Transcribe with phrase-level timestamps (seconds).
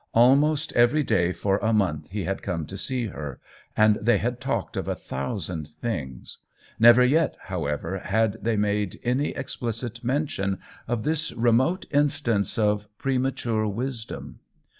[0.15, 3.39] Almost every day for a month he had come to see her,
[3.77, 6.39] and they had talked of a thousand things;
[6.79, 12.87] never yet, however, had they made any ex plicit mention of this remote instance of
[12.97, 14.39] premature wisdom.